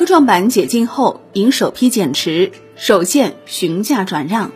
[0.00, 4.50] 科创板解禁后，迎首批减持，首现询价转让。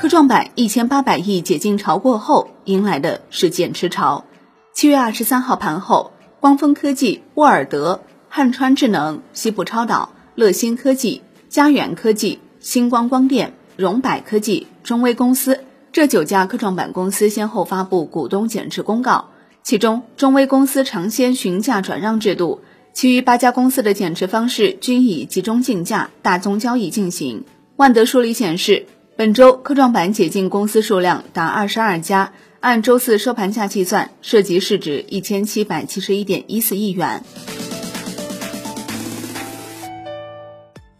[0.00, 4.24] 科创板一千八百亿解禁潮过后，迎来的是减持潮。
[4.72, 8.00] 七月二十三号盘后，光峰科技、沃尔德、
[8.30, 15.62] 汉川智能、西部超导、乐新科技、嘉源科技、星光光电、荣百科技、中微公司
[15.92, 19.26] 这九家科创板公司先后发布股东减持公告，
[19.62, 22.62] 其中中微公司尝鲜询价转让制度。
[22.96, 27.44] 其余八家公司的减持方式均以集中竞价、大宗交易进行。
[27.76, 37.22] 万德梳理显示，本周科创板解禁公司数量达二十二家，按周四收盘价计算，涉及市值一千七百七十一点一四亿元。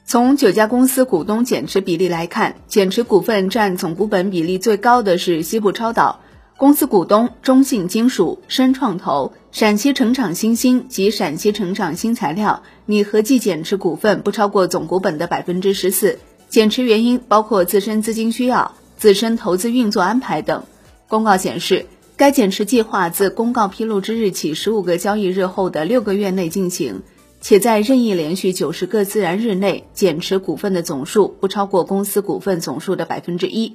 [0.05, 6.21] 从九家公司股东减持比例来看，减持股份占总股本比例最高的是西部超导。
[6.59, 16.19] 公司股东中信金属、深创投、陕西成长新兴及陕西成长新材料拟合计减持股份不超过总股本的百分之十四。
[16.49, 20.65] 减持原因包括自身资金需要、自身投资运作安排等。
[21.09, 21.85] 公告显示，
[22.17, 27.03] 该减持计划自公告披露之日起十五个交易日后的六个月内进行，
[27.43, 33.75] 且在任意连续九十个自然日内减持股份的总数不超过公司股份总数的百分之一。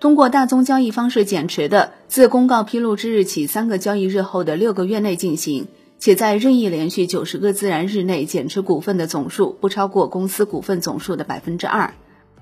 [0.00, 11.92] 通过大宗交易方式减持的，自公告披露之日起三个交易日后的六个月内进行，且在任意连续九十个自然日内减持股份的总数不超过公司股份总数的百分之二。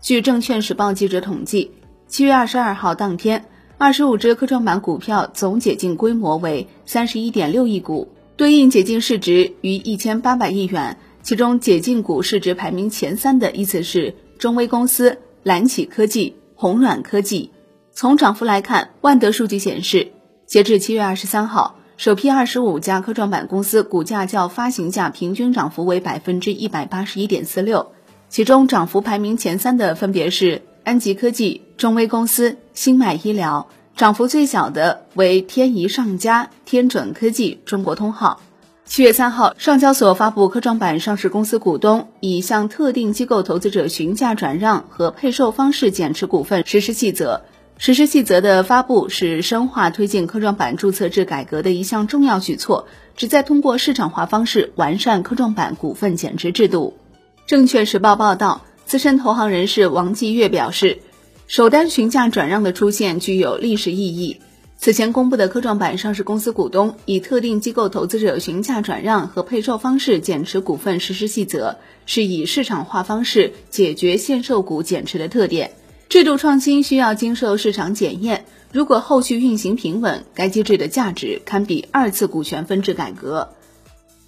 [0.01, 1.73] 据证券时报记者统计，
[2.07, 3.45] 七月二十二号当天，
[3.77, 10.97] 二十五只科创板股票总解禁规模为三十一点六亿股，对应解禁市值逾一千八百亿元。
[11.25, 16.37] 其中解禁股市值排名前三的依次是中微公司、蓝启科技。
[16.61, 17.53] 红软科技，
[17.93, 20.11] 从涨幅来看，万德数据显示，
[20.45, 27.93] 截至七月二十三号，首批二十五家科创板公司股价较发行价平均涨幅为百分之一百八十一点四六，
[28.29, 38.41] 其中涨幅排名前三的分别是安吉科技、中微公司、新迈医疗，涨幅最小的为天仪上佳、天准科技、中国通号。
[38.89, 47.43] 七月三号，上交所发布科创板上市公司股东已向特定机构投资者询价转让和配售方式减持股份实施细则。
[47.77, 56.97] 实施细则的发布是深化推进科创板注册制改革的一项重要举措，旨在通过市场化方式完善科创板股份减持制度。
[57.47, 61.01] 证券时报报道，资深投行人士王继月表示，
[61.47, 64.41] 首单询价转让的出现具有历史意义。
[64.81, 75.73] 此前公布的科创板上市公司股东以特定机构投资者询价转让和配售方式减持股份实施细则，是以市场化方式解决限售股减持的特点。
[76.09, 83.49] 制度创新需要经受市场检验，如果后续运行平稳，该机制的价值堪比二次股权分置改革。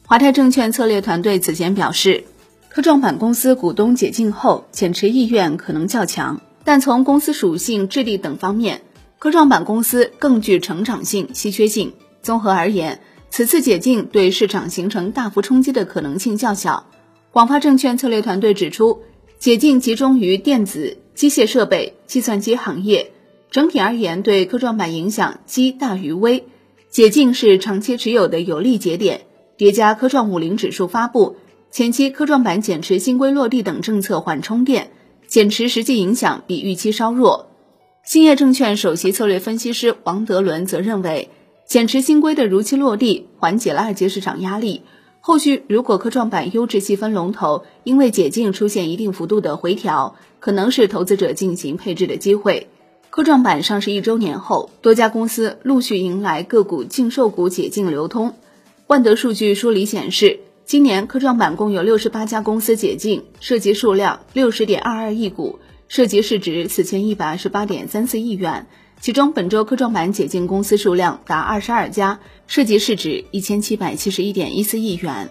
[0.04, 2.24] 华泰证券策略团队此前表示，
[2.68, 8.82] 科创板公司股东解禁后，减持意愿可能较强，但从公司属性、质地等方面。
[9.20, 11.92] 科创板公司更具成长性、稀缺性。
[12.22, 16.86] 综合而言，此次解禁对市场形成大幅冲击的可能性较小。
[17.30, 19.02] 广发证券策略团队指出，
[19.38, 23.12] 解禁集中于电子、机械设备、计算机行业，
[23.50, 26.46] 整体而言对科创板影响积大于微。
[26.88, 29.26] 解禁是长期持有的有利节点，
[29.58, 31.36] 叠加科创五零指数发布，
[31.70, 34.92] 前期科创板减持新规落地等政策缓冲垫，
[35.26, 37.49] 减持实际影响比预期稍弱。
[38.02, 41.28] 兴业证券首席策略分析师王德伦则认为，
[41.66, 44.82] 减持新规的如期落地，缓解了二级市场压力。
[45.20, 52.68] 后续如果科创板优质细分龙头因为解禁出现一定幅度的回调，可能是投资者进行配置的机会。
[53.10, 58.34] 科创板上市一周年后，多家公司陆续迎来个股净售股解禁流通。
[58.86, 65.58] 万德数据梳理显示，今年科创板共有六十八家公司解禁，涉及数量六十点二二亿股。
[65.90, 68.68] 涉及市值四千一百二十八点三四亿元，
[69.00, 75.28] 其中本周科创板解禁公司数量达二十二家，涉及市值一千七百七十一点一四亿元。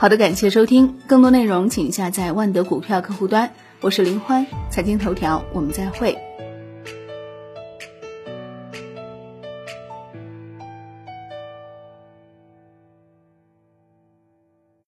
[0.00, 6.18] 好的，感谢收听，更多内容请下载万德股票客户端，我是林欢，财经头条，我们再会。